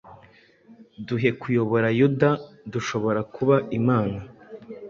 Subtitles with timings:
[1.07, 2.29] Duhe kuyobora Yuda
[2.73, 4.19] dushobora kuba imana